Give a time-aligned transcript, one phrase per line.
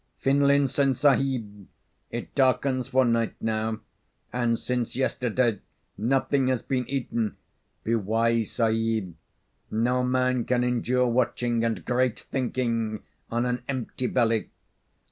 [0.19, 1.67] Finlinson Sahib,
[2.09, 3.81] it darkens for night now,
[4.33, 5.59] and since yesterday
[5.95, 7.37] nothing has been eaten.
[7.83, 9.15] Be wise, Sahib.
[9.69, 14.49] No man can endure watching and great thinking on an empty belly.